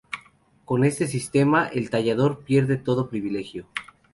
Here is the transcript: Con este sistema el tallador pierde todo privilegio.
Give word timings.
Con 0.65 0.83
este 0.83 1.05
sistema 1.05 1.67
el 1.67 1.91
tallador 1.91 2.39
pierde 2.43 2.77
todo 2.77 3.07
privilegio. 3.07 3.67